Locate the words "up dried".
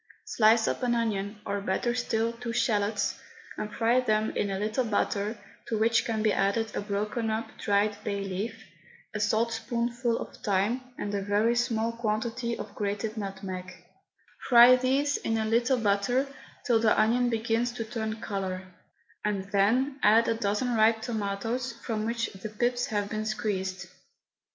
7.29-8.03